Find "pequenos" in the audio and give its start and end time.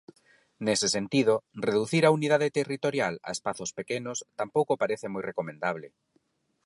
3.79-4.17